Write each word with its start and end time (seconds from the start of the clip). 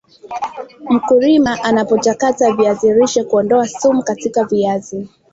mkulima 0.89 1.63
anapochakata 1.63 2.51
viazilishe 2.51 3.23
Kuondoa 3.23 3.67
sumu 3.67 4.03
katika 4.03 4.43
viazi 4.45 5.09